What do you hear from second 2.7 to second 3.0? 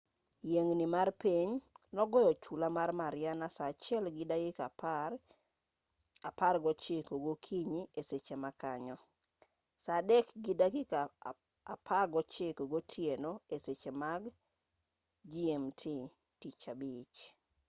mar